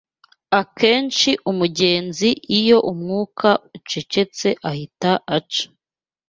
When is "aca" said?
5.37-5.65